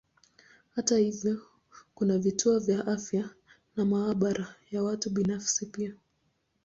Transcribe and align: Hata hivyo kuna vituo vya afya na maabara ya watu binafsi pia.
Hata 0.69 0.97
hivyo 0.97 1.41
kuna 1.95 2.17
vituo 2.17 2.59
vya 2.59 2.87
afya 2.87 3.29
na 3.75 3.85
maabara 3.85 4.55
ya 4.71 4.83
watu 4.83 5.09
binafsi 5.09 5.65
pia. 5.65 5.93